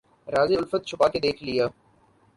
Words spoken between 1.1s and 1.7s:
کے دیکھ لیا